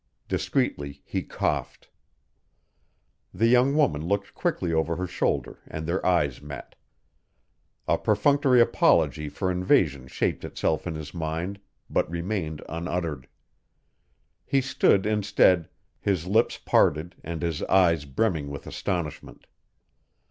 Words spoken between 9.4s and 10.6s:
invasion shaped